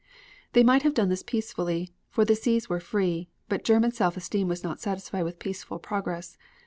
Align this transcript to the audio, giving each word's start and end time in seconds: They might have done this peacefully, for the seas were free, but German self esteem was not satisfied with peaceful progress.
They 0.53 0.63
might 0.63 0.81
have 0.81 0.95
done 0.95 1.09
this 1.09 1.21
peacefully, 1.21 1.91
for 2.09 2.25
the 2.25 2.35
seas 2.35 2.67
were 2.67 2.79
free, 2.79 3.29
but 3.47 3.63
German 3.63 3.91
self 3.91 4.17
esteem 4.17 4.47
was 4.47 4.63
not 4.63 4.81
satisfied 4.81 5.21
with 5.25 5.37
peaceful 5.37 5.77
progress. 5.77 6.39